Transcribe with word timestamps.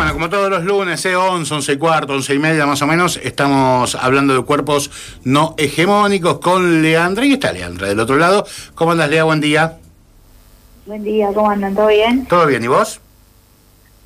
Bueno, 0.00 0.14
como 0.14 0.30
todos 0.30 0.48
los 0.48 0.64
lunes, 0.64 1.04
eh, 1.04 1.14
11, 1.14 1.56
11 1.56 1.72
y 1.72 1.76
cuarto, 1.76 2.14
11 2.14 2.34
y 2.34 2.38
media 2.38 2.64
más 2.64 2.80
o 2.80 2.86
menos, 2.86 3.20
estamos 3.22 3.94
hablando 3.94 4.34
de 4.34 4.42
cuerpos 4.42 4.90
no 5.24 5.54
hegemónicos 5.58 6.38
con 6.38 6.80
Leandra. 6.80 7.26
Y 7.26 7.34
está 7.34 7.52
Leandra 7.52 7.88
del 7.88 8.00
otro 8.00 8.16
lado. 8.16 8.46
¿Cómo 8.74 8.92
andas, 8.92 9.10
Lea? 9.10 9.24
Buen 9.24 9.42
día. 9.42 9.76
Buen 10.86 11.04
día, 11.04 11.28
¿cómo 11.34 11.50
andan? 11.50 11.74
¿Todo 11.74 11.88
bien? 11.88 12.24
¿Todo 12.24 12.46
bien? 12.46 12.64
¿Y 12.64 12.68
vos? 12.68 12.98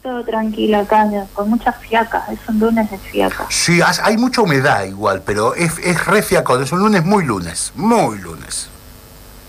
Todo 0.03 0.25
tranquilo 0.25 0.79
acá, 0.79 1.09
con 1.33 1.49
mucha 1.49 1.71
fiaca. 1.71 2.27
Es 2.29 2.41
un 2.49 2.59
lunes 2.59 2.91
de 2.91 2.99
fiaca. 2.99 3.47
Sí, 3.51 3.79
hay 4.03 4.17
mucha 4.17 4.43
humedad 4.43 4.83
igual, 4.87 5.23
pero 5.25 5.55
es, 5.55 5.79
es 5.79 6.05
re 6.07 6.25
fiacón. 6.25 6.65
Es 6.65 6.73
un 6.73 6.81
lunes 6.81 7.05
muy 7.05 7.25
lunes. 7.25 7.71
Muy 7.77 8.19
lunes. 8.19 8.69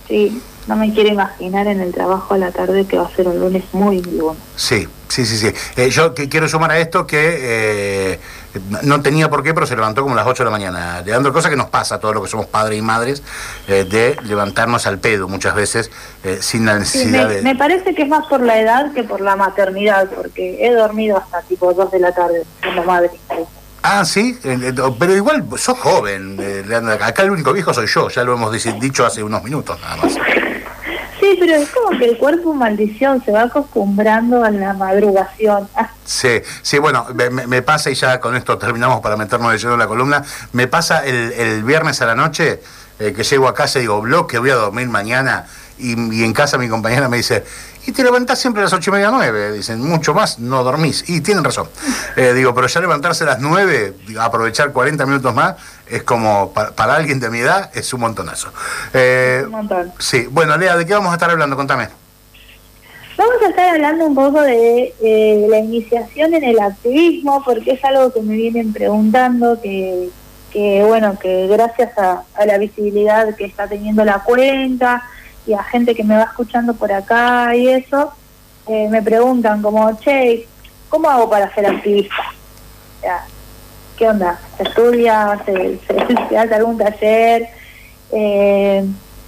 Sí, 0.07 0.39
no 0.67 0.75
me 0.75 0.93
quiero 0.93 1.09
imaginar 1.09 1.67
en 1.67 1.79
el 1.81 1.93
trabajo 1.93 2.33
a 2.33 2.37
la 2.37 2.51
tarde 2.51 2.85
que 2.85 2.97
va 2.97 3.05
a 3.05 3.09
ser 3.15 3.27
un 3.27 3.39
lunes 3.39 3.63
muy 3.73 4.01
lunes. 4.01 4.41
Sí, 4.55 4.87
sí, 5.09 5.25
sí, 5.25 5.37
sí. 5.37 5.51
Eh, 5.75 5.89
yo 5.89 6.13
que 6.13 6.27
quiero 6.27 6.47
sumar 6.47 6.71
a 6.71 6.79
esto 6.79 7.05
que 7.05 7.37
eh, 8.13 8.19
no- 8.83 9.01
tenía 9.01 9.29
por 9.29 9.43
qué, 9.43 9.53
pero 9.53 9.65
se 9.67 9.75
levantó 9.75 10.01
como 10.01 10.13
a 10.13 10.17
las 10.17 10.27
8 10.27 10.43
de 10.43 10.45
la 10.45 10.51
mañana. 10.51 11.01
Leandro, 11.05 11.31
cosa 11.33 11.49
que 11.49 11.55
nos 11.55 11.69
pasa 11.69 11.95
a 11.95 11.99
todos 11.99 12.15
los 12.15 12.23
que 12.23 12.29
somos 12.31 12.47
padres 12.47 12.79
y 12.79 12.81
madres, 12.81 13.21
eh, 13.67 13.83
de 13.87 14.17
levantarnos 14.23 14.87
al 14.87 14.97
pedo 14.99 15.27
muchas 15.27 15.53
veces 15.55 15.91
eh, 16.23 16.39
sin 16.41 16.65
la 16.65 16.73
Sí, 16.83 16.99
necesidad 16.99 17.27
me, 17.27 17.33
de... 17.35 17.41
me 17.43 17.55
parece 17.55 17.93
que 17.93 18.01
es 18.03 18.07
más 18.07 18.25
por 18.27 18.41
la 18.41 18.59
edad 18.59 18.91
que 18.93 19.03
por 19.03 19.21
la 19.21 19.35
maternidad, 19.35 20.09
porque 20.09 20.65
he 20.65 20.71
dormido 20.73 21.17
hasta 21.17 21.41
tipo 21.43 21.73
2 21.73 21.91
de 21.91 21.99
la 21.99 22.11
tarde 22.13 22.43
siendo 22.61 22.83
madre. 22.83 23.11
Ah, 23.87 24.03
sí, 24.03 24.35
Eh, 24.43 24.57
eh, 24.63 24.73
pero 24.97 25.15
igual 25.15 25.45
sos 25.57 25.77
joven, 25.77 26.37
eh, 26.39 26.63
Leandro. 26.65 26.93
Acá 27.05 27.21
el 27.21 27.29
único 27.29 27.53
viejo 27.53 27.71
soy 27.71 27.85
yo, 27.85 28.09
ya 28.09 28.23
lo 28.23 28.33
hemos 28.33 28.51
dicho 28.79 29.05
hace 29.05 29.21
unos 29.21 29.43
minutos 29.43 29.79
nada 29.79 29.97
más. 29.97 30.13
Sí, 30.13 31.37
pero 31.39 31.53
es 31.55 31.69
como 31.69 31.97
que 31.97 32.05
el 32.05 32.17
cuerpo, 32.17 32.53
maldición, 32.55 33.23
se 33.23 33.31
va 33.31 33.43
acostumbrando 33.43 34.43
a 34.43 34.49
la 34.49 34.73
madrugación. 34.73 35.69
Ah, 35.75 35.89
Sí, 36.03 36.41
sí, 36.63 36.79
bueno, 36.79 37.05
me, 37.13 37.29
me- 37.29 37.45
me 37.47 37.61
pasa 37.61 37.89
y 37.91 37.95
ya 37.95 38.19
con 38.19 38.35
esto 38.35 38.57
terminamos 38.57 39.01
para 39.01 39.17
meternos 39.17 39.51
de 39.51 39.57
lleno 39.59 39.73
en 39.73 39.79
la 39.79 39.87
columna. 39.87 40.23
Me 40.53 40.67
pasa 40.67 41.05
el, 41.05 41.31
el 41.33 41.63
viernes 41.63 42.01
a 42.01 42.05
la 42.07 42.15
noche 42.15 42.61
eh, 42.99 43.13
que 43.13 43.23
llego 43.23 43.47
a 43.47 43.53
casa 43.53 43.77
y 43.79 43.83
digo, 43.83 44.01
bloque, 44.01 44.39
voy 44.39 44.49
a 44.49 44.55
dormir 44.55 44.87
mañana. 44.87 45.45
Y, 45.77 46.15
y 46.15 46.23
en 46.23 46.33
casa 46.33 46.57
mi 46.57 46.69
compañera 46.69 47.09
me 47.09 47.17
dice, 47.17 47.43
y 47.87 47.91
te 47.91 48.03
levantás 48.03 48.39
siempre 48.39 48.61
a 48.61 48.65
las 48.65 48.73
ocho 48.73 48.89
y 48.89 48.93
media, 48.93 49.11
nueve. 49.11 49.51
Dicen, 49.51 49.79
mucho 49.81 50.13
más, 50.13 50.39
no 50.39 50.63
dormís. 50.63 51.07
Y 51.07 51.21
tienen 51.21 51.43
razón. 51.43 51.69
Eh, 52.17 52.31
digo, 52.33 52.55
pero 52.55 52.67
ya 52.67 52.79
levantarse 52.79 53.25
a 53.25 53.27
las 53.27 53.39
nueve, 53.41 53.93
aprovechar 54.21 54.71
40 54.71 55.05
minutos 55.05 55.35
más, 55.35 55.55
es 55.85 56.03
como, 56.03 56.53
para, 56.53 56.71
para 56.71 56.95
alguien 56.95 57.19
de 57.19 57.29
mi 57.29 57.39
edad, 57.39 57.69
es 57.73 57.93
un 57.93 57.99
montonazo. 57.99 58.53
Eh, 58.93 59.41
un 59.43 59.51
montón. 59.51 59.91
sí, 59.99 60.25
bueno, 60.31 60.55
Lea, 60.55 60.77
¿de 60.77 60.85
qué 60.85 60.93
vamos 60.93 61.11
a 61.11 61.15
estar 61.15 61.29
hablando? 61.29 61.57
Contame. 61.57 61.89
Vamos 63.17 63.35
a 63.45 63.49
estar 63.49 63.67
hablando 63.67 64.05
un 64.05 64.15
poco 64.15 64.41
de 64.41 64.93
eh, 65.01 65.45
la 65.49 65.59
iniciación 65.59 66.35
en 66.35 66.45
el 66.45 66.57
activismo, 66.57 67.43
porque 67.43 67.71
es 67.71 67.83
algo 67.83 68.13
que 68.13 68.21
me 68.21 68.35
vienen 68.35 68.71
preguntando, 68.71 69.59
que, 69.61 70.09
que 70.53 70.83
bueno, 70.87 71.19
que 71.19 71.47
gracias 71.47 71.97
a, 71.97 72.23
a 72.33 72.45
la 72.45 72.57
visibilidad 72.57 73.35
que 73.35 73.43
está 73.43 73.67
teniendo 73.67 74.05
la 74.05 74.19
cuenta 74.19 75.03
y 75.45 75.53
a 75.53 75.63
gente 75.63 75.95
que 75.95 76.03
me 76.03 76.15
va 76.15 76.23
escuchando 76.23 76.73
por 76.73 76.91
acá 76.91 77.55
y 77.55 77.69
eso, 77.69 78.11
eh, 78.67 78.87
me 78.89 79.01
preguntan 79.01 79.61
como, 79.61 79.97
che, 79.99 80.47
¿cómo 80.89 81.09
hago 81.09 81.29
para 81.29 81.53
ser 81.53 81.67
activista? 81.67 82.15
O 83.03 83.35
¿Qué 83.97 84.09
onda? 84.09 84.39
¿Se 84.57 84.63
estudia? 84.63 85.39
¿Se, 85.45 85.79
se, 86.29 86.37
hace 86.37 86.55
algún 86.55 86.77
taller? 86.77 87.47
Eh, 88.11 88.85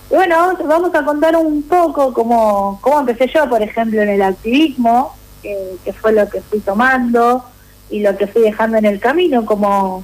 y 0.09 0.13
bueno, 0.13 0.57
vamos, 0.65 0.93
a 0.95 1.03
contar 1.03 1.35
un 1.35 1.63
poco 1.63 2.13
cómo, 2.13 2.79
cómo 2.81 2.99
empecé 3.01 3.27
yo, 3.27 3.47
por 3.49 3.61
ejemplo, 3.61 4.01
en 4.01 4.09
el 4.09 4.21
activismo, 4.21 5.15
que, 5.41 5.75
que 5.83 5.93
fue 5.93 6.13
lo 6.13 6.27
que 6.29 6.41
fui 6.41 6.59
tomando 6.59 7.45
y 7.89 8.01
lo 8.01 8.17
que 8.17 8.27
fui 8.27 8.41
dejando 8.41 8.77
en 8.77 8.85
el 8.85 8.99
camino 8.99 9.45
como, 9.45 10.03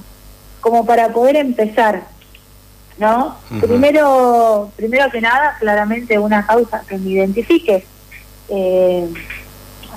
como 0.62 0.86
para 0.86 1.10
poder 1.10 1.38
empezar, 1.38 2.04
¿no? 2.98 3.38
Primero, 3.60 4.72
primero 4.76 5.10
que 5.12 5.22
nada, 5.22 5.58
claramente 5.60 6.20
una 6.20 6.46
causa 6.46 6.84
que 6.88 6.98
me 6.98 7.12
identifique. 7.12 7.86
Eh, 8.50 9.08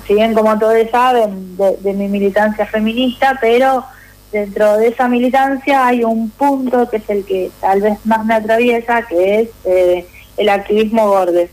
si 0.05 0.13
bien 0.13 0.33
como 0.33 0.57
todos 0.57 0.75
saben 0.89 1.57
de, 1.57 1.77
de 1.77 1.93
mi 1.93 2.07
militancia 2.07 2.65
feminista, 2.65 3.37
pero 3.41 3.85
dentro 4.31 4.77
de 4.77 4.87
esa 4.87 5.07
militancia 5.07 5.85
hay 5.85 6.03
un 6.03 6.29
punto 6.29 6.89
que 6.89 6.97
es 6.97 7.09
el 7.09 7.25
que 7.25 7.51
tal 7.61 7.81
vez 7.81 8.05
más 8.05 8.25
me 8.25 8.35
atraviesa, 8.35 9.01
que 9.03 9.41
es 9.41 9.49
eh, 9.65 10.07
el 10.37 10.49
activismo 10.49 11.07
gordes. 11.07 11.49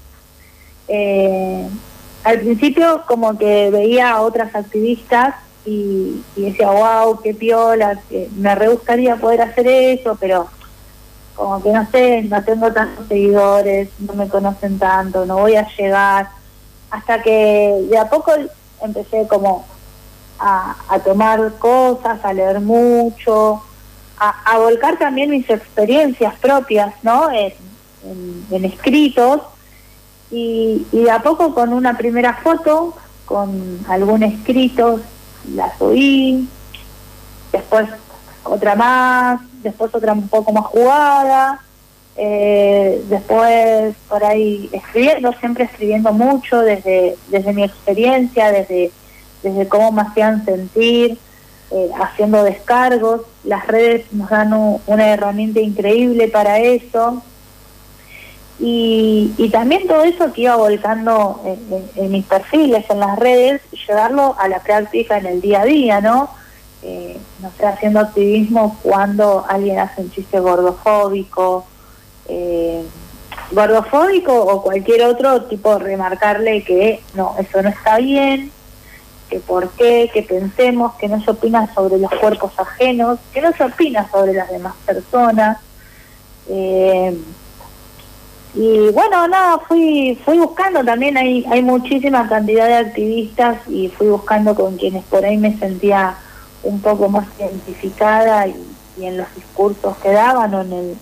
Eh, 0.88 1.68
al 2.24 2.40
principio 2.40 3.02
como 3.06 3.36
que 3.36 3.70
veía 3.70 4.10
a 4.10 4.20
otras 4.20 4.54
activistas 4.54 5.34
y, 5.66 6.22
y 6.36 6.42
decía, 6.42 6.70
wow, 6.70 7.20
qué 7.22 7.34
piola, 7.34 8.00
que 8.08 8.28
me 8.36 8.54
re 8.54 8.68
gustaría 8.68 9.16
poder 9.16 9.42
hacer 9.42 9.66
eso, 9.66 10.16
pero 10.20 10.48
como 11.34 11.62
que 11.62 11.72
no 11.72 11.86
sé, 11.90 12.22
no 12.22 12.42
tengo 12.44 12.72
tantos 12.72 13.06
seguidores, 13.08 13.88
no 13.98 14.14
me 14.14 14.28
conocen 14.28 14.78
tanto, 14.78 15.26
no 15.26 15.38
voy 15.38 15.56
a 15.56 15.66
llegar. 15.76 16.28
Hasta 16.90 17.22
que 17.22 17.86
de 17.90 17.98
a 17.98 18.08
poco 18.08 18.32
empecé 18.80 19.26
como 19.26 19.64
a, 20.38 20.76
a 20.88 20.98
tomar 21.00 21.54
cosas, 21.58 22.24
a 22.24 22.32
leer 22.32 22.60
mucho, 22.60 23.62
a, 24.18 24.52
a 24.52 24.58
volcar 24.58 24.98
también 24.98 25.30
mis 25.30 25.48
experiencias 25.50 26.34
propias, 26.38 26.94
¿no? 27.02 27.30
En, 27.30 27.52
escritos. 28.64 29.40
Y, 30.30 30.86
y 30.92 31.02
de 31.04 31.10
a 31.10 31.22
poco 31.22 31.54
con 31.54 31.72
una 31.72 31.96
primera 31.96 32.34
foto, 32.34 32.94
con 33.24 33.80
algún 33.88 34.22
escrito, 34.22 35.00
la 35.54 35.76
subí, 35.78 36.48
después 37.52 37.88
otra 38.42 38.74
más, 38.74 39.40
después 39.64 39.92
otra 39.92 40.12
un 40.12 40.28
poco 40.28 40.52
más 40.52 40.66
jugada, 40.66 41.60
eh, 42.16 43.02
después 43.08 43.96
por 44.08 44.24
ahí 44.24 44.70
escribiendo, 44.72 45.32
siempre 45.40 45.64
escribiendo 45.64 46.12
mucho 46.12 46.60
desde, 46.60 47.16
desde 47.28 47.52
mi 47.52 47.64
experiencia, 47.64 48.52
desde, 48.52 48.92
desde 49.42 49.66
cómo 49.66 49.90
me 49.90 50.02
hacían 50.02 50.44
sentir, 50.44 51.18
eh, 51.72 51.90
haciendo 52.00 52.44
descargos. 52.44 53.22
Las 53.42 53.66
redes 53.66 54.06
nos 54.12 54.30
dan 54.30 54.52
un- 54.52 54.80
una 54.86 55.08
herramienta 55.08 55.58
increíble 55.58 56.28
para 56.28 56.60
eso. 56.60 57.20
Y, 58.60 59.32
también 59.52 59.86
todo 59.88 60.04
eso 60.04 60.32
que 60.32 60.42
iba 60.42 60.54
volcando 60.56 61.42
en- 61.44 61.90
en 62.04 62.10
mis 62.12 62.24
perfiles, 62.24 62.84
en 62.88 63.00
las 63.00 63.18
redes, 63.18 63.60
llevarlo 63.88 64.36
a 64.38 64.46
la 64.48 64.60
práctica 64.60 65.18
en 65.18 65.26
el 65.26 65.40
día 65.40 65.62
a 65.62 65.64
día, 65.64 66.00
¿no? 66.00 66.30
Eh, 66.86 67.18
no 67.40 67.50
sé, 67.56 67.64
haciendo 67.64 68.00
activismo 68.00 68.78
cuando 68.82 69.46
alguien 69.48 69.78
hace 69.78 70.02
un 70.02 70.10
chiste 70.10 70.38
gordofóbico, 70.38 71.64
eh, 72.28 72.84
gordofóbico 73.52 74.38
o 74.38 74.62
cualquier 74.62 75.04
otro 75.04 75.44
tipo, 75.44 75.78
remarcarle 75.78 76.62
que 76.62 77.02
no, 77.14 77.36
eso 77.38 77.62
no 77.62 77.70
está 77.70 77.96
bien, 77.96 78.52
que 79.30 79.40
por 79.40 79.70
qué, 79.70 80.10
que 80.12 80.22
pensemos, 80.24 80.92
que 80.96 81.08
no 81.08 81.24
se 81.24 81.30
opina 81.30 81.72
sobre 81.74 81.96
los 81.96 82.10
cuerpos 82.10 82.52
ajenos, 82.58 83.18
que 83.32 83.40
no 83.40 83.52
se 83.54 83.64
opina 83.64 84.06
sobre 84.10 84.34
las 84.34 84.50
demás 84.50 84.74
personas. 84.84 85.58
Eh, 86.50 87.16
y 88.54 88.90
bueno, 88.90 89.26
nada, 89.26 89.58
fui 89.66 90.20
fui 90.22 90.36
buscando 90.36 90.84
también, 90.84 91.16
hay, 91.16 91.46
hay 91.50 91.62
muchísima 91.62 92.28
cantidad 92.28 92.66
de 92.66 92.74
activistas 92.74 93.56
y 93.68 93.88
fui 93.88 94.08
buscando 94.08 94.54
con 94.54 94.76
quienes 94.76 95.02
por 95.04 95.24
ahí 95.24 95.38
me 95.38 95.58
sentía 95.58 96.18
un 96.64 96.80
poco 96.80 97.08
más 97.08 97.26
identificada 97.38 98.46
y, 98.48 98.54
en 99.00 99.16
los 99.16 99.26
discursos 99.34 99.96
que 99.98 100.10
daban 100.12 100.54
o 100.54 100.60
en, 100.62 100.72
el- 100.72 100.96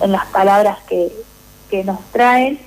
en 0.00 0.12
las 0.12 0.24
palabras 0.26 0.78
que, 0.88 1.12
que 1.70 1.84
nos 1.84 2.00
traen. 2.12 2.58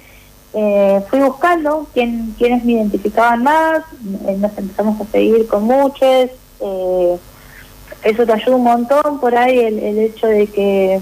Eh, 0.54 1.02
fui 1.10 1.20
buscando 1.20 1.88
quién, 1.94 2.34
quiénes 2.38 2.64
me 2.64 2.74
identificaban 2.74 3.44
más, 3.44 3.80
eh, 4.28 4.36
nos 4.38 4.58
empezamos 4.58 5.00
a 5.02 5.12
seguir 5.12 5.48
con 5.48 5.64
muchos. 5.64 6.30
eh, 6.62 7.18
eso 8.04 8.26
te 8.26 8.34
ayuda 8.34 8.56
un 8.56 8.64
montón 8.64 9.20
por 9.20 9.36
ahí 9.36 9.58
el, 9.60 9.80
el 9.80 9.98
hecho 10.00 10.28
de 10.28 10.48
que 10.48 11.00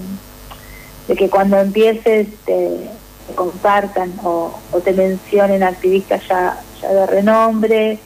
de 1.08 1.14
que 1.14 1.28
cuando 1.30 1.58
empieces 1.58 2.26
te, 2.44 2.88
te 3.28 3.34
compartan 3.34 4.12
o, 4.24 4.52
o 4.72 4.80
te 4.80 4.92
mencionen 4.92 5.62
activistas 5.62 6.22
ya, 6.28 6.58
ya 6.82 6.88
de 6.92 7.06
renombre 7.06 7.98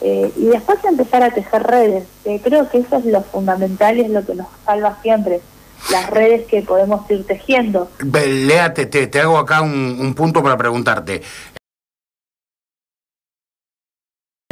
eh, 0.00 0.32
y 0.36 0.46
después 0.46 0.78
empezar 0.84 1.22
a 1.22 1.30
tejer 1.30 1.62
redes, 1.62 2.04
que 2.24 2.40
creo 2.40 2.68
que 2.68 2.78
eso 2.78 2.96
es 2.96 3.04
lo 3.04 3.22
fundamental 3.22 3.98
y 3.98 4.02
es 4.02 4.10
lo 4.10 4.24
que 4.24 4.34
nos 4.34 4.46
salva 4.64 4.98
siempre, 5.02 5.40
las 5.90 6.08
redes 6.10 6.46
que 6.46 6.62
podemos 6.62 7.10
ir 7.10 7.26
tejiendo. 7.26 7.90
Lea, 8.00 8.72
te, 8.74 8.86
te, 8.86 9.20
hago 9.20 9.38
acá 9.38 9.62
un 9.62 10.14
punto 10.14 10.42
para 10.42 10.56
preguntarte. 10.56 11.22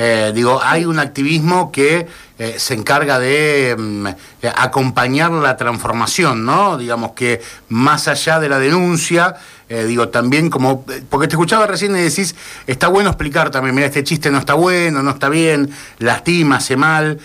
Eh, 0.01 0.31
digo, 0.33 0.61
hay 0.63 0.85
un 0.85 1.01
activismo 1.01 1.73
que 1.73 2.07
eh, 2.39 2.55
se 2.57 2.75
encarga 2.75 3.19
de 3.19 3.75
mm, 3.77 4.07
acompañar 4.55 5.33
la 5.33 5.57
transformación, 5.57 6.45
¿no? 6.47 6.79
Digamos 6.79 7.13
que 7.13 7.41
más 7.69 8.07
allá 8.07 8.39
de 8.39 8.49
la 8.49 8.61
denuncia, 8.61 9.35
eh, 9.69 9.83
digo, 9.83 10.09
también 10.09 10.51
como, 10.51 10.85
porque 11.11 11.27
te 11.27 11.35
escuchaba 11.35 11.67
recién 11.67 11.97
y 11.97 12.01
decís, 12.01 12.37
está 12.69 12.87
bueno 12.87 13.11
explicar 13.11 13.51
también, 13.51 13.75
mira, 13.75 13.89
este 13.89 14.05
chiste 14.05 14.31
no 14.31 14.39
está 14.39 14.55
bueno, 14.55 15.03
no 15.03 15.11
está 15.11 15.29
bien, 15.29 15.69
lastima, 15.99 16.59
hace 16.59 16.77
mal, 16.77 17.19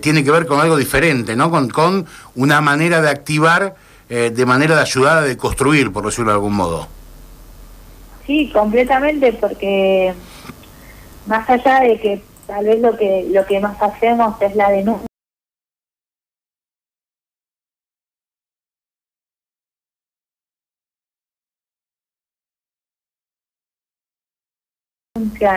tiene 0.00 0.22
que 0.22 0.30
ver 0.30 0.46
con 0.46 0.60
algo 0.60 0.76
diferente, 0.76 1.34
¿no? 1.34 1.50
Con, 1.50 1.68
con 1.68 2.06
una 2.36 2.60
manera 2.60 3.02
de 3.02 3.10
activar, 3.10 3.74
de 4.08 4.46
manera 4.46 4.76
de 4.76 4.82
ayudar, 4.82 5.24
de 5.24 5.36
construir, 5.36 5.90
por 5.90 6.04
decirlo 6.04 6.30
de 6.30 6.34
algún 6.34 6.54
modo. 6.54 6.86
Sí, 8.24 8.48
completamente, 8.52 9.32
porque 9.32 10.14
más 11.30 11.48
allá 11.48 11.80
de 11.80 11.98
que 12.00 12.22
tal 12.46 12.64
vez 12.64 12.80
lo 12.80 12.96
que 12.96 13.26
lo 13.30 13.46
que 13.46 13.60
más 13.60 13.80
hacemos 13.80 14.34
es 14.42 14.56
la 14.56 14.68
denuncia 14.70 15.06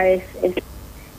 es, 0.08 0.24
es, 0.44 0.54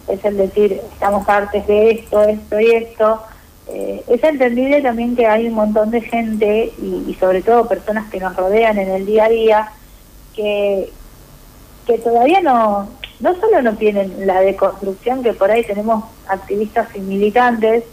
es, 0.09 0.25
el 0.25 0.37
decir 0.37 0.81
estamos 0.93 1.27
partes 1.27 1.67
de 1.67 1.91
esto, 1.91 2.23
esto 2.23 2.61
y 2.61 2.71
esto. 2.71 3.23
Eh, 3.69 4.05
es 4.07 4.23
entendible 4.23 4.83
también 4.83 5.17
que 5.17 5.27
hay 5.27 5.49
un 5.49 5.55
montón 5.55 5.91
de 5.91 6.03
gente 6.03 6.73
y, 6.79 7.05
y, 7.09 7.15
sobre 7.15 7.43
todo 7.43 7.67
personas 7.67 8.11
que 8.11 8.21
nos 8.21 8.37
rodean 8.37 8.79
en 8.79 8.91
el 8.91 9.07
día 9.07 9.25
a 9.25 9.29
día 9.31 9.73
que, 10.37 10.93
que 11.87 11.99
todavía 11.99 12.41
no, 12.43 12.91
no 13.25 13.35
solo 13.41 13.63
no 13.63 13.75
tienen 13.77 14.27
la 14.27 14.43
deconstrucción 14.43 15.23
que 15.23 15.33
por 15.33 15.51
ahí 15.51 15.65
tenemos 15.65 16.05
activistas 16.29 16.95
y 16.95 17.01
militantes, 17.01 17.85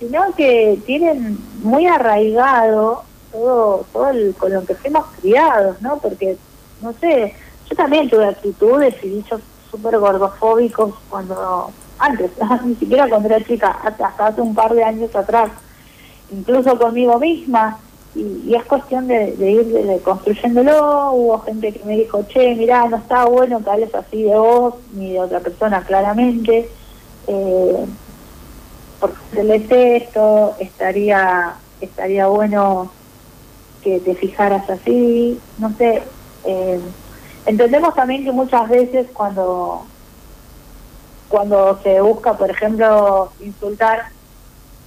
sino 0.00 0.34
que 0.34 0.80
tienen 0.84 1.38
muy 1.62 1.86
arraigado 1.86 3.04
todo, 3.30 3.86
todo 3.92 4.10
el, 4.10 4.34
con 4.34 4.52
lo 4.52 4.64
que 4.64 4.74
fuimos 4.74 5.06
criados, 5.20 5.80
¿no? 5.80 5.98
Porque, 5.98 6.36
no 6.82 6.92
sé, 6.94 7.36
yo 7.70 7.76
también 7.76 8.10
tuve 8.10 8.26
actitudes 8.26 8.96
y 9.04 9.10
dichos 9.10 9.40
súper 9.70 9.96
gordofóbicos 10.00 10.92
cuando, 11.08 11.70
antes, 12.00 12.32
ni 12.64 12.74
siquiera 12.74 13.08
cuando 13.08 13.28
era 13.28 13.44
chica, 13.44 13.78
hasta 13.84 14.08
hace 14.26 14.40
un 14.40 14.56
par 14.56 14.74
de 14.74 14.82
años 14.82 15.14
atrás, 15.14 15.52
incluso 16.32 16.76
conmigo 16.76 17.20
misma, 17.20 17.78
y, 18.14 18.54
es 18.54 18.64
cuestión 18.64 19.08
de, 19.08 19.34
ir 19.38 20.02
construyéndolo. 20.02 21.12
Hubo 21.12 21.40
gente 21.40 21.72
que 21.72 21.84
me 21.84 21.96
dijo, 21.96 22.24
che, 22.28 22.54
mirá, 22.54 22.86
no 22.88 22.96
está 22.96 23.24
bueno 23.24 23.62
que 23.62 23.70
hables 23.70 23.94
así 23.94 24.22
de 24.22 24.36
vos 24.36 24.74
ni 24.92 25.12
de 25.12 25.20
otra 25.20 25.40
persona 25.40 25.82
claramente. 25.82 26.68
Eh, 27.26 27.86
porque 29.00 29.16
se 29.32 29.44
lees 29.44 29.70
esto, 29.70 30.54
estaría, 30.58 31.54
estaría 31.80 32.26
bueno 32.26 32.90
que 33.82 34.00
te 34.00 34.14
fijaras 34.14 34.68
así, 34.70 35.38
no 35.58 35.74
sé. 35.76 36.02
Eh, 36.44 36.80
entendemos 37.46 37.94
también 37.94 38.24
que 38.24 38.32
muchas 38.32 38.68
veces 38.68 39.08
cuando 39.12 39.86
cuando 41.28 41.80
se 41.82 42.00
busca, 42.00 42.34
por 42.34 42.48
ejemplo, 42.48 43.32
insultar, 43.40 44.04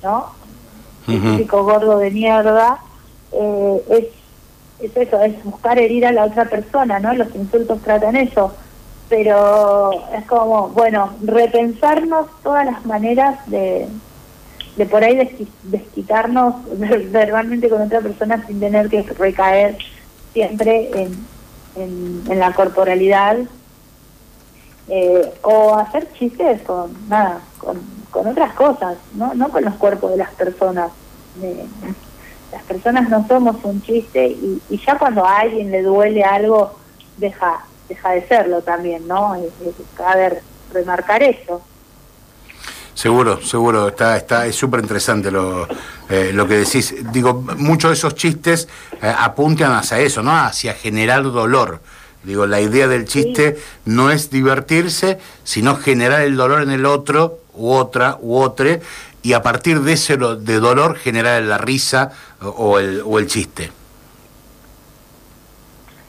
¿no? 0.01 0.31
Un 1.07 1.38
chico 1.38 1.63
gordo 1.63 1.97
de 1.97 2.09
mierda, 2.09 2.80
eh, 3.31 3.83
es, 3.89 4.06
es 4.91 4.97
eso, 4.97 5.21
es 5.21 5.44
buscar 5.44 5.79
herir 5.79 6.06
a 6.06 6.12
la 6.12 6.25
otra 6.25 6.45
persona, 6.45 7.00
¿no? 7.00 7.13
Los 7.13 7.33
insultos 7.35 7.81
tratan 7.81 8.15
eso. 8.15 8.53
Pero 9.09 9.91
es 10.13 10.25
como, 10.25 10.69
bueno, 10.69 11.13
repensarnos 11.24 12.27
todas 12.44 12.65
las 12.65 12.85
maneras 12.85 13.39
de, 13.50 13.88
de 14.77 14.85
por 14.85 15.03
ahí 15.03 15.18
desquitarnos 15.63 16.56
verbalmente 17.12 17.68
con 17.68 17.81
otra 17.81 18.00
persona 18.00 18.45
sin 18.45 18.59
tener 18.59 18.89
que 18.89 19.01
recaer 19.01 19.77
siempre 20.33 20.91
en, 20.94 22.23
en, 22.30 22.39
la 22.39 22.53
corporalidad 22.53 23.38
eh, 24.88 25.33
o 25.41 25.75
hacer 25.75 26.07
chistes 26.13 26.62
con 26.62 26.95
nada 27.09 27.41
con, 27.57 27.81
con 28.12 28.27
otras 28.27 28.53
cosas 28.53 28.97
no 29.15 29.33
no 29.33 29.50
con 29.50 29.65
los 29.65 29.73
cuerpos 29.75 30.12
de 30.12 30.18
las 30.18 30.30
personas 30.31 30.91
las 32.51 32.63
personas 32.63 33.09
no 33.09 33.27
somos 33.27 33.57
un 33.63 33.81
chiste 33.81 34.27
y, 34.27 34.61
ya 34.85 34.97
cuando 34.97 35.25
a 35.25 35.39
alguien 35.39 35.71
le 35.71 35.81
duele 35.81 36.23
algo, 36.23 36.77
deja, 37.17 37.65
deja 37.89 38.11
de 38.11 38.27
serlo 38.27 38.61
también, 38.61 39.07
¿no? 39.07 39.35
Es, 39.35 39.51
ver, 40.15 40.41
remarcar 40.73 41.23
eso. 41.23 41.61
Seguro, 42.94 43.41
seguro, 43.41 43.89
está, 43.89 44.17
está, 44.17 44.47
es 44.47 44.55
súper 44.55 44.79
interesante 44.79 45.29
lo, 45.29 45.67
eh, 46.09 46.31
lo 46.33 46.47
que 46.47 46.55
decís. 46.55 46.95
Digo, 47.11 47.45
muchos 47.57 47.91
de 47.91 47.94
esos 47.94 48.15
chistes 48.15 48.67
eh, 49.01 49.13
apuntan 49.15 49.73
hacia 49.73 49.99
eso, 49.99 50.23
¿no? 50.23 50.35
Hacia 50.35 50.73
generar 50.73 51.23
dolor. 51.23 51.79
Digo, 52.23 52.47
la 52.47 52.59
idea 52.59 52.88
del 52.88 53.05
chiste 53.05 53.57
no 53.85 54.09
es 54.09 54.31
divertirse, 54.31 55.19
sino 55.44 55.75
generar 55.75 56.21
el 56.21 56.35
dolor 56.35 56.63
en 56.63 56.71
el 56.71 56.85
otro, 56.85 57.39
u 57.53 57.71
otra, 57.71 58.17
u 58.19 58.38
otro, 58.38 58.79
y 59.27 59.33
a 59.33 59.41
partir 59.41 59.81
de 59.81 59.91
ese 59.91 60.15
de 60.15 60.59
dolor 60.62 60.95
generar 60.95 61.44
la 61.44 61.57
risa 61.57 62.12
o 62.39 62.79
el, 62.79 63.01
o 63.01 63.19
el 63.19 63.27
chiste. 63.27 63.69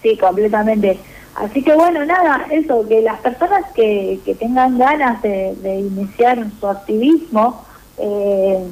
Sí, 0.01 0.17
completamente. 0.17 1.01
Así 1.35 1.65
que 1.65 1.75
bueno, 1.75 2.05
nada, 2.05 2.47
eso, 2.53 2.87
que 2.87 3.03
las 3.03 3.19
personas 3.19 3.65
que, 3.75 4.21
que 4.25 4.37
tengan 4.37 4.79
ganas 4.79 5.21
de, 5.21 5.81
iniciar 5.81 6.47
su 6.61 6.69
activismo, 6.69 7.65
eh, 7.97 8.63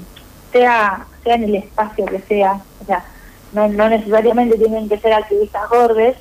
sea, 0.52 1.04
sea 1.24 1.34
en 1.34 1.42
el 1.42 1.56
espacio 1.56 2.06
que 2.06 2.20
sea, 2.20 2.60
o 2.82 2.84
sea, 2.86 3.04
no, 3.52 3.66
no 3.66 3.88
necesariamente 3.88 4.58
tienen 4.58 4.88
que 4.88 5.00
ser 5.00 5.12
activistas 5.12 5.68
gordes, 5.68 6.16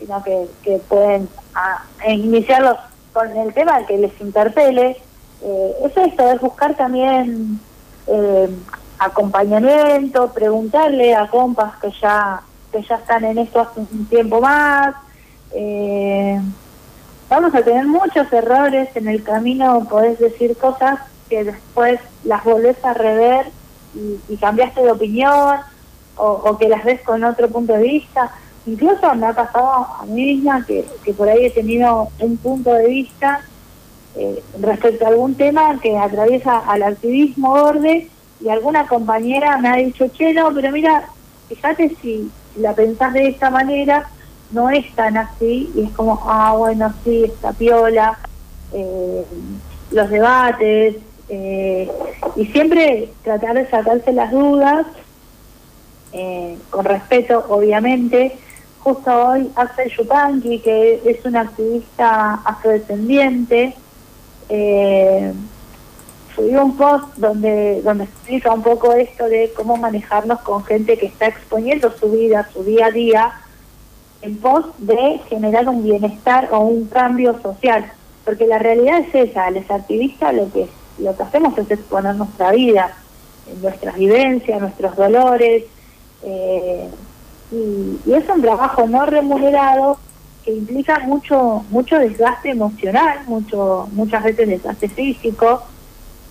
sino 0.00 0.20
que, 0.24 0.48
que 0.64 0.78
pueden 0.88 1.28
ah, 1.54 1.84
iniciarlos 2.08 2.78
con 3.12 3.30
el 3.36 3.54
tema 3.54 3.86
que 3.86 3.96
les 3.96 4.20
interpele, 4.20 5.00
eh, 5.42 5.74
es 5.84 5.96
esto, 5.96 6.30
es 6.30 6.40
buscar 6.40 6.74
también 6.74 7.60
eh, 8.06 8.50
acompañamiento, 8.98 10.32
preguntarle 10.32 11.14
a 11.14 11.28
compas 11.28 11.76
que 11.80 11.90
ya 12.00 12.42
que 12.70 12.82
ya 12.82 12.96
están 12.96 13.24
en 13.24 13.38
esto 13.38 13.60
hace 13.60 13.80
un 13.80 14.06
tiempo 14.06 14.40
más. 14.40 14.94
Eh, 15.52 16.40
vamos 17.28 17.54
a 17.54 17.62
tener 17.62 17.86
muchos 17.86 18.32
errores 18.32 18.88
en 18.94 19.08
el 19.08 19.22
camino, 19.22 19.86
podés 19.88 20.18
decir 20.18 20.56
cosas 20.56 21.00
que 21.28 21.44
después 21.44 22.00
las 22.24 22.44
volvés 22.44 22.82
a 22.84 22.94
rever 22.94 23.46
y, 24.28 24.36
cambiaste 24.36 24.82
de 24.82 24.92
opinión 24.92 25.56
o, 26.16 26.58
que 26.58 26.68
las 26.68 26.84
ves 26.84 27.00
con 27.02 27.24
otro 27.24 27.48
punto 27.48 27.72
de 27.72 27.82
vista. 27.82 28.30
Incluso 28.66 29.14
me 29.14 29.26
ha 29.26 29.32
pasado 29.32 29.86
a 30.00 30.04
mí 30.06 30.34
misma 30.34 30.64
que, 30.64 30.86
que 31.02 31.12
por 31.12 31.28
ahí 31.28 31.46
he 31.46 31.50
tenido 31.50 32.08
un 32.20 32.36
punto 32.36 32.72
de 32.72 32.86
vista 32.86 33.40
eh, 34.16 34.42
respecto 34.60 35.04
a 35.04 35.08
algún 35.08 35.34
tema 35.34 35.78
que 35.80 35.96
atraviesa 35.96 36.58
al 36.58 36.82
activismo 36.82 37.52
orde 37.52 38.08
y 38.40 38.48
alguna 38.48 38.86
compañera 38.86 39.56
me 39.58 39.68
ha 39.68 39.76
dicho, 39.76 40.08
che, 40.08 40.32
no, 40.32 40.52
pero 40.52 40.72
mira, 40.72 41.08
fíjate 41.48 41.96
si, 42.02 42.30
la 42.56 42.74
pensás 42.74 43.12
de 43.12 43.28
esta 43.28 43.50
manera, 43.50 44.08
no 44.50 44.68
es 44.68 44.90
tan 44.94 45.16
así, 45.16 45.70
y 45.74 45.82
es 45.82 45.90
como, 45.92 46.20
ah, 46.24 46.54
bueno, 46.56 46.92
sí, 47.04 47.24
está 47.24 47.52
piola, 47.52 48.18
eh, 48.72 49.24
los 49.92 50.10
debates, 50.10 50.96
eh, 51.28 51.90
y 52.34 52.46
siempre 52.46 53.10
tratar 53.22 53.54
de 53.54 53.68
sacarse 53.68 54.12
las 54.12 54.32
dudas, 54.32 54.86
con 56.70 56.84
respeto, 56.84 57.46
obviamente. 57.48 58.36
Justo 58.80 59.28
hoy 59.28 59.48
Axel 59.54 59.92
Yupanqui, 59.96 60.58
que 60.58 61.00
es 61.04 61.24
un 61.24 61.36
activista 61.36 62.40
afrodescendiente, 62.44 63.76
eh, 64.50 65.32
subí 66.34 66.54
un 66.56 66.76
post 66.76 67.16
donde, 67.16 67.82
donde 67.82 68.04
explica 68.04 68.52
un 68.52 68.62
poco 68.62 68.92
esto 68.92 69.26
de 69.26 69.52
cómo 69.54 69.76
manejarnos 69.76 70.40
con 70.40 70.64
gente 70.64 70.98
que 70.98 71.06
está 71.06 71.26
exponiendo 71.28 71.90
su 71.92 72.10
vida, 72.10 72.48
su 72.52 72.64
día 72.64 72.86
a 72.86 72.90
día, 72.90 73.32
en 74.22 74.36
pos 74.38 74.66
de 74.78 75.20
generar 75.28 75.68
un 75.68 75.84
bienestar 75.84 76.48
o 76.52 76.60
un 76.60 76.86
cambio 76.86 77.40
social. 77.40 77.92
Porque 78.24 78.46
la 78.46 78.58
realidad 78.58 79.00
es 79.00 79.30
esa, 79.30 79.50
los 79.50 79.70
activistas 79.70 80.34
lo 80.34 80.52
que, 80.52 80.68
lo 80.98 81.16
que 81.16 81.22
hacemos 81.22 81.56
es 81.56 81.70
exponer 81.70 82.16
nuestra 82.16 82.50
vida, 82.50 82.92
nuestras 83.62 83.96
vivencias, 83.96 84.60
nuestros 84.60 84.96
dolores, 84.96 85.64
eh, 86.22 86.88
y, 87.52 88.00
y 88.04 88.14
es 88.14 88.28
un 88.28 88.42
trabajo 88.42 88.86
no 88.86 89.06
remunerado 89.06 89.98
que 90.44 90.52
implica 90.52 90.98
mucho 91.00 91.64
mucho 91.70 91.98
desgaste 91.98 92.50
emocional, 92.50 93.20
mucho 93.26 93.88
muchas 93.92 94.24
veces 94.24 94.48
desgaste 94.48 94.88
físico, 94.88 95.62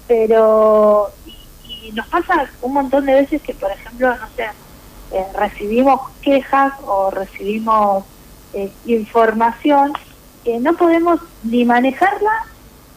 pero 0.07 1.09
y, 1.25 1.91
nos 1.93 2.07
pasa 2.07 2.49
un 2.61 2.73
montón 2.73 3.05
de 3.05 3.13
veces 3.13 3.41
que, 3.41 3.53
por 3.53 3.71
ejemplo, 3.71 4.09
no 4.15 4.27
sé, 4.35 4.45
eh, 5.11 5.25
recibimos 5.35 6.01
quejas 6.21 6.73
o 6.85 7.09
recibimos 7.09 8.03
eh, 8.53 8.71
información 8.85 9.93
que 10.43 10.59
no 10.59 10.75
podemos 10.75 11.19
ni 11.43 11.65
manejarla 11.65 12.45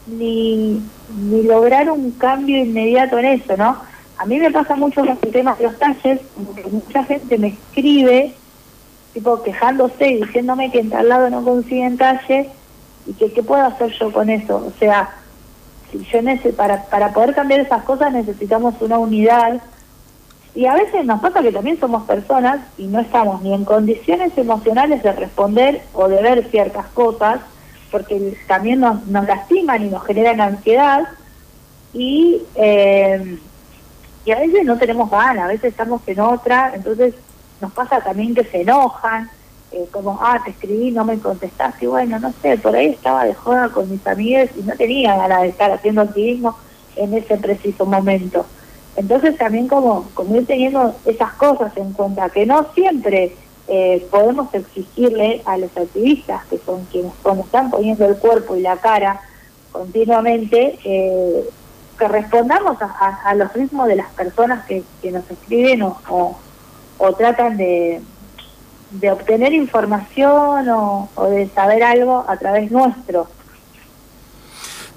ni, 0.05 0.81
ni 1.15 1.43
lograr 1.43 1.89
un 1.89 2.11
cambio 2.11 2.57
inmediato 2.57 3.17
en 3.17 3.25
eso, 3.25 3.57
¿no? 3.57 3.77
A 4.17 4.25
mí 4.25 4.37
me 4.37 4.51
pasa 4.51 4.75
mucho 4.75 5.01
con 5.01 5.17
el 5.21 5.31
tema 5.31 5.55
de 5.55 5.63
los 5.65 5.77
talles, 5.79 6.21
porque 6.45 6.63
mucha 6.69 7.03
gente 7.03 7.37
me 7.37 7.47
escribe, 7.47 8.35
tipo 9.13 9.43
quejándose 9.43 10.07
y 10.07 10.21
diciéndome 10.21 10.71
que 10.71 10.79
en 10.79 10.89
tal 10.89 11.09
lado 11.09 11.29
no 11.29 11.43
consiguen 11.43 11.97
talle 11.97 12.49
y 13.05 13.13
que 13.13 13.31
qué 13.31 13.43
puedo 13.43 13.63
hacer 13.63 13.91
yo 13.99 14.11
con 14.11 14.29
eso. 14.29 14.55
O 14.55 14.71
sea, 14.79 15.09
si 15.91 16.03
yo 16.05 16.19
para, 16.55 16.83
para 16.85 17.13
poder 17.13 17.35
cambiar 17.35 17.59
esas 17.59 17.83
cosas 17.83 18.11
necesitamos 18.11 18.75
una 18.81 18.97
unidad 18.97 19.61
y 20.55 20.65
a 20.67 20.75
veces 20.75 21.05
nos 21.05 21.19
pasa 21.19 21.41
que 21.41 21.51
también 21.51 21.79
somos 21.79 22.03
personas 22.03 22.59
y 22.77 22.85
no 22.85 22.99
estamos 22.99 23.41
ni 23.41 23.53
en 23.53 23.65
condiciones 23.65 24.37
emocionales 24.37 25.01
de 25.01 25.11
responder 25.11 25.81
o 25.93 26.07
de 26.07 26.21
ver 26.21 26.47
ciertas 26.51 26.85
cosas, 26.87 27.39
porque 27.89 28.37
también 28.47 28.79
nos, 28.79 29.05
nos 29.07 29.25
lastiman 29.25 29.83
y 29.83 29.89
nos 29.89 30.03
generan 30.05 30.41
ansiedad. 30.41 31.07
Y, 31.93 32.43
eh, 32.55 33.39
y 34.25 34.31
a 34.31 34.39
veces 34.39 34.63
no 34.63 34.77
tenemos 34.77 35.09
ganas, 35.09 35.45
a 35.45 35.47
veces 35.47 35.71
estamos 35.71 36.01
en 36.07 36.19
otra, 36.19 36.71
entonces 36.75 37.15
nos 37.63 37.71
pasa 37.71 38.01
también 38.01 38.35
que 38.35 38.43
se 38.43 38.61
enojan, 38.61 39.29
eh, 39.71 39.87
como, 39.89 40.19
ah, 40.21 40.37
te 40.43 40.51
escribí, 40.51 40.91
no 40.91 41.05
me 41.05 41.17
contestaste, 41.17 41.87
bueno, 41.87 42.19
no 42.19 42.33
sé, 42.41 42.57
por 42.57 42.75
ahí 42.75 42.87
estaba 42.87 43.23
de 43.23 43.33
joda 43.33 43.69
con 43.69 43.89
mis 43.89 44.05
amigas 44.05 44.49
y 44.57 44.63
no 44.63 44.75
tenía 44.75 45.15
ganas 45.15 45.43
de 45.43 45.47
estar 45.47 45.71
haciendo 45.71 46.01
activismo 46.01 46.57
en 46.97 47.13
ese 47.13 47.37
preciso 47.37 47.85
momento. 47.85 48.45
Entonces 48.97 49.37
también 49.37 49.69
como, 49.69 50.09
como 50.13 50.35
ir 50.35 50.45
teniendo 50.45 50.93
esas 51.05 51.31
cosas 51.33 51.75
en 51.77 51.93
cuenta, 51.93 52.29
que 52.29 52.45
no 52.45 52.67
siempre 52.75 53.33
eh, 53.69 54.05
podemos 54.11 54.53
exigirle 54.53 55.41
a 55.45 55.57
los 55.57 55.75
activistas, 55.77 56.45
que 56.47 56.57
son 56.57 56.83
quienes 56.91 57.13
están 57.45 57.71
poniendo 57.71 58.05
el 58.05 58.17
cuerpo 58.17 58.57
y 58.57 58.61
la 58.61 58.75
cara 58.75 59.21
continuamente, 59.71 60.77
eh, 60.83 61.49
que 61.97 62.07
respondamos 62.09 62.77
a, 62.81 63.33
los 63.35 63.53
ritmos 63.53 63.87
de 63.87 63.95
las 63.95 64.11
personas 64.11 64.65
que, 64.65 64.83
nos 65.11 65.29
escriben 65.31 65.83
o, 65.83 66.37
tratan 67.11 67.57
de, 67.57 68.01
de, 68.91 69.11
obtener 69.11 69.51
información 69.51 70.69
o, 70.69 71.09
o 71.15 71.25
de 71.25 71.49
saber 71.49 71.83
algo 71.83 72.23
a 72.25 72.37
través 72.37 72.71
nuestro. 72.71 73.27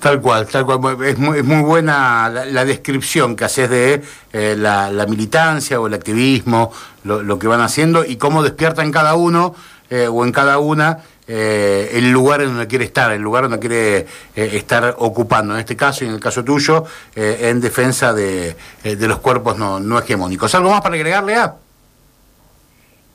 Tal 0.00 0.20
cual, 0.20 0.46
tal 0.46 0.66
cual. 0.66 1.02
Es 1.04 1.18
muy, 1.18 1.38
es 1.38 1.44
muy 1.44 1.62
buena 1.62 2.28
la, 2.28 2.64
descripción 2.64 3.34
que 3.34 3.44
haces 3.44 3.70
de 3.70 4.02
eh, 4.32 4.54
la, 4.56 5.06
militancia 5.08 5.80
o 5.80 5.86
el 5.86 5.94
activismo, 5.94 6.70
lo, 7.04 7.38
que 7.38 7.48
van 7.48 7.60
haciendo 7.60 8.04
y 8.04 8.16
cómo 8.16 8.42
despierta 8.42 8.82
en 8.82 8.92
cada 8.92 9.14
uno 9.14 9.54
eh, 9.88 10.06
o 10.06 10.24
en 10.24 10.32
cada 10.32 10.58
una 10.58 10.98
eh, 11.26 11.90
el 11.94 12.12
lugar 12.12 12.42
en 12.42 12.48
donde 12.48 12.66
quiere 12.66 12.84
estar, 12.84 13.10
el 13.10 13.22
lugar 13.22 13.48
donde 13.48 13.58
quiere 13.58 14.06
estar 14.36 14.94
ocupando. 14.98 15.54
En 15.54 15.60
este 15.60 15.76
caso 15.76 16.04
y 16.04 16.08
en 16.08 16.14
el 16.14 16.20
caso 16.20 16.44
tuyo, 16.44 16.84
en 17.14 17.60
defensa 17.60 18.12
de, 18.12 18.54
de, 18.84 19.08
los 19.08 19.18
cuerpos 19.18 19.58
no, 19.58 19.80
no 19.80 19.98
hegemónicos. 19.98 20.54
¿Algo 20.54 20.70
más 20.70 20.82
para 20.82 20.94
agregarle 20.94 21.34
a? 21.34 21.65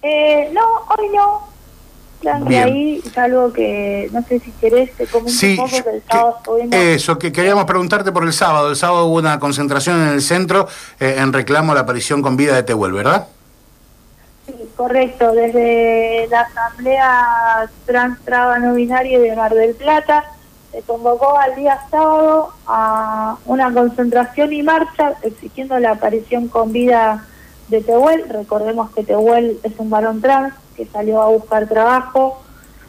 No, 0.02 0.66
hoy 0.98 1.10
no 1.14 1.52
y 2.24 2.56
ahí 2.56 3.02
es 3.04 3.18
algo 3.18 3.52
que 3.52 4.10
no 4.12 4.22
sé 4.24 4.40
si 4.40 4.52
querés 4.52 4.92
te 4.96 5.08
comento 5.08 5.32
un 5.44 5.56
poco 5.56 5.90
del 5.90 6.04
sábado 6.04 6.44
Eso, 6.72 7.18
que 7.18 7.32
queríamos 7.32 7.66
preguntarte 7.66 8.12
por 8.12 8.24
el 8.24 8.34
sábado. 8.34 8.70
El 8.70 8.76
sábado 8.76 9.08
hubo 9.08 9.18
una 9.18 9.40
concentración 9.40 10.02
en 10.02 10.10
el 10.10 10.22
centro 10.22 10.68
eh, 11.00 11.16
en 11.18 11.34
reclamo 11.34 11.72
a 11.72 11.76
la 11.76 11.82
aparición 11.82 12.22
con 12.22 12.38
vida 12.38 12.56
de 12.56 12.64
Tehuel, 12.64 12.94
¿verdad? 12.94 13.28
Sí, 14.46 14.54
correcto. 14.76 15.32
Desde 15.32 16.28
la 16.30 16.42
Asamblea 16.42 17.70
Trans 17.86 18.20
Traba 18.24 18.60
No 18.60 18.76
Binaria 18.76 19.20
de 19.20 19.36
Mar 19.36 19.54
del 19.54 19.74
Plata 19.74 20.24
se 20.72 20.82
convocó 20.84 21.38
al 21.38 21.56
día 21.56 21.80
sábado 21.90 22.54
a 22.68 23.36
una 23.46 23.74
concentración 23.74 24.54
y 24.54 24.62
marcha 24.62 25.14
exigiendo 25.24 25.78
la 25.80 25.92
aparición 25.92 26.48
con 26.48 26.72
vida 26.72 27.26
de 27.72 27.82
Tehuel. 27.82 28.30
Recordemos 28.30 28.92
que 28.92 29.04
Tehuel 29.04 29.58
es 29.64 29.74
un 29.80 29.90
varón 29.90 30.22
trans 30.22 30.54
que 30.76 30.86
salió 30.86 31.22
a 31.22 31.30
buscar 31.30 31.68
trabajo 31.68 32.44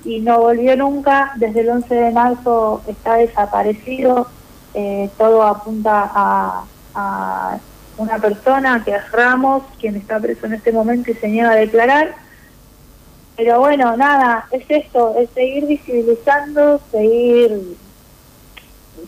y 0.05 0.21
no 0.21 0.41
volvió 0.41 0.77
nunca. 0.77 1.33
Desde 1.37 1.61
el 1.61 1.71
11 1.71 1.95
de 1.95 2.11
marzo 2.11 2.83
está 2.87 3.15
desaparecido. 3.15 4.27
Eh, 4.75 5.09
todo 5.17 5.43
apunta 5.43 6.11
a, 6.15 7.59
una 7.99 8.19
persona 8.19 8.83
que 8.85 8.91
es 8.91 9.13
Ramos, 9.13 9.63
quien 9.79 9.97
está 9.97 10.19
preso 10.19 10.47
en 10.47 10.55
este 10.55 10.73
momento 10.73 11.11
y 11.11 11.15
se 11.15 11.29
niega 11.29 11.53
a 11.53 11.57
declarar. 11.57 12.15
Pero 13.37 13.61
bueno, 13.61 13.97
nada, 13.97 14.47
es 14.51 14.65
esto, 14.69 15.15
es 15.17 15.31
seguir 15.31 15.67
visibilizando, 15.67 16.81
seguir, 16.91 17.77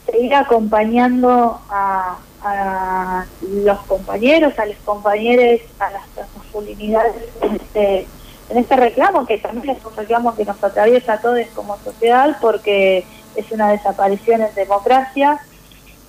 seguir 0.07 0.35
acompañando 0.35 1.61
a, 1.69 2.17
a 2.45 3.25
los 3.43 3.79
compañeros, 3.81 4.59
a 4.59 4.67
los 4.67 4.77
compañeros, 4.85 5.61
a 5.79 5.91
las 5.91 6.03
masculinidades 6.37 7.15
en 7.41 7.57
este 7.57 8.07
en 8.51 8.59
este 8.59 8.77
reclamo, 8.77 9.27
que 9.27 9.39
también 9.39 9.77
es 9.77 9.85
un 9.85 9.97
reclamo 9.97 10.35
que 10.37 10.45
nos 10.45 10.63
atraviesa 10.63 11.15
a 11.15 11.21
todos 11.21 11.41
como 11.55 11.79
sociedad, 11.79 12.37
porque 12.41 13.07
es 13.37 13.51
una 13.51 13.71
desaparición 13.71 14.43
en 14.43 14.55
democracia 14.55 15.41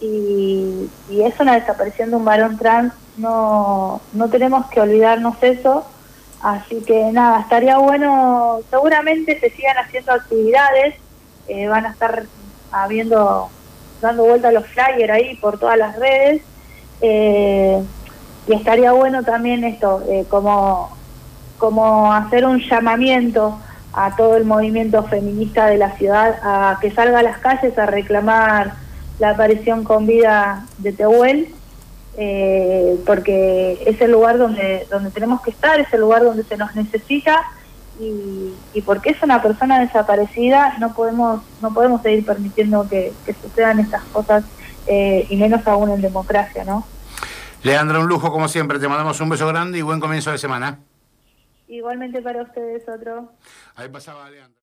y, 0.01 0.89
es 1.09 1.39
una 1.39 1.55
desaparición 1.55 2.09
de 2.09 2.17
un 2.17 2.25
varón 2.25 2.57
trans, 2.57 2.93
no, 3.17 4.01
no 4.13 4.29
tenemos 4.29 4.65
que 4.67 4.81
olvidarnos 4.81 5.41
eso. 5.41 5.85
Así 6.41 6.83
que 6.83 7.11
nada, 7.11 7.39
estaría 7.39 7.77
bueno, 7.77 8.59
seguramente 8.69 9.39
se 9.39 9.49
sigan 9.49 9.77
haciendo 9.77 10.11
actividades, 10.11 10.95
eh, 11.47 11.67
van 11.67 11.87
a 11.87 11.89
estar 11.89 12.25
habiendo, 12.71 13.49
dando 14.01 14.25
vuelta 14.25 14.51
los 14.51 14.65
flyers 14.67 15.11
ahí 15.11 15.35
por 15.37 15.59
todas 15.59 15.77
las 15.77 15.97
redes. 15.97 16.41
Eh, 17.01 17.81
y 18.47 18.53
estaría 18.53 18.91
bueno 18.91 19.23
también 19.23 19.63
esto, 19.63 20.03
eh, 20.07 20.25
como 20.29 20.95
como 21.57 22.11
hacer 22.13 22.45
un 22.45 22.59
llamamiento 22.59 23.59
a 23.93 24.15
todo 24.15 24.35
el 24.35 24.43
movimiento 24.43 25.03
feminista 25.03 25.67
de 25.67 25.77
la 25.77 25.91
ciudad 25.91 26.35
a 26.43 26.77
que 26.81 26.91
salga 26.91 27.19
a 27.19 27.23
las 27.23 27.37
calles 27.37 27.77
a 27.77 27.85
reclamar 27.85 28.73
la 29.19 29.29
aparición 29.31 29.85
con 29.85 30.05
vida 30.05 30.65
de 30.79 30.91
Tehuel, 30.91 31.47
eh, 32.17 32.99
porque 33.05 33.81
es 33.85 34.01
el 34.01 34.11
lugar 34.11 34.37
donde, 34.37 34.85
donde 34.91 35.11
tenemos 35.11 35.41
que 35.41 35.51
estar, 35.51 35.79
es 35.79 35.91
el 35.93 36.01
lugar 36.01 36.23
donde 36.23 36.43
se 36.43 36.57
nos 36.57 36.75
necesita 36.75 37.41
y, 37.99 38.53
y 38.73 38.81
porque 38.81 39.11
es 39.11 39.21
una 39.23 39.41
persona 39.41 39.79
desaparecida 39.79 40.77
no 40.79 40.93
podemos 40.93 41.41
no 41.61 41.73
podemos 41.73 42.01
seguir 42.01 42.25
permitiendo 42.25 42.87
que, 42.89 43.13
sucedan 43.41 43.79
estas 43.79 44.03
cosas 44.05 44.43
eh, 44.87 45.25
y 45.29 45.37
menos 45.37 45.65
aún 45.67 45.89
en 45.91 46.01
democracia, 46.01 46.63
¿no? 46.63 46.85
Leandra, 47.63 47.99
un 47.99 48.07
lujo 48.07 48.31
como 48.31 48.47
siempre, 48.47 48.77
te 48.77 48.87
mandamos 48.87 49.19
un 49.21 49.29
beso 49.29 49.47
grande 49.47 49.79
y 49.79 49.81
buen 49.81 49.99
comienzo 49.99 50.31
de 50.31 50.37
semana. 50.37 50.77
Igualmente 51.67 52.21
para 52.21 52.43
ustedes 52.43 52.87
otro. 52.87 53.31
Ahí 53.75 53.89
pasaba 53.89 54.29
Leandro. 54.29 54.53